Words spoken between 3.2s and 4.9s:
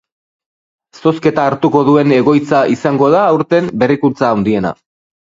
aurten berrikuntza handiena.